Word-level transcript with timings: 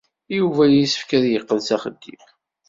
Yuba 0.37 0.63
yessefk 0.67 1.09
ad 1.17 1.25
yeqqel 1.27 1.59
s 1.67 1.69
axeddim. 1.75 2.21